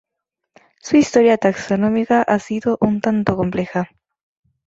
Su 0.81 0.97
historia 0.97 1.37
taxonómica 1.37 2.23
ha 2.23 2.39
sido 2.39 2.79
un 2.81 3.01
tanto 3.01 3.35
compleja. 3.35 3.91